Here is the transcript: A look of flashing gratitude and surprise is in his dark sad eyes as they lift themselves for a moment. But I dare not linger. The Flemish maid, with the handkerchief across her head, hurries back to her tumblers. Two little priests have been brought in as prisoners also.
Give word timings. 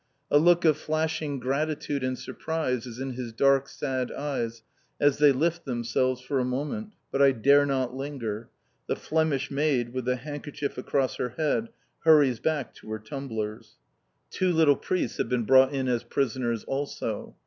A 0.31 0.39
look 0.39 0.65
of 0.65 0.77
flashing 0.79 1.39
gratitude 1.39 2.03
and 2.03 2.17
surprise 2.17 2.87
is 2.87 2.97
in 2.97 3.11
his 3.11 3.31
dark 3.31 3.69
sad 3.69 4.11
eyes 4.11 4.63
as 4.99 5.19
they 5.19 5.31
lift 5.31 5.65
themselves 5.65 6.21
for 6.21 6.39
a 6.39 6.43
moment. 6.43 6.93
But 7.11 7.21
I 7.21 7.33
dare 7.33 7.67
not 7.67 7.95
linger. 7.95 8.49
The 8.87 8.95
Flemish 8.95 9.51
maid, 9.51 9.93
with 9.93 10.05
the 10.05 10.15
handkerchief 10.15 10.75
across 10.75 11.17
her 11.17 11.35
head, 11.37 11.69
hurries 11.99 12.39
back 12.39 12.73
to 12.77 12.89
her 12.89 12.97
tumblers. 12.97 13.77
Two 14.31 14.51
little 14.51 14.75
priests 14.75 15.19
have 15.19 15.29
been 15.29 15.45
brought 15.45 15.71
in 15.71 15.87
as 15.87 16.01
prisoners 16.03 16.63
also. 16.63 17.35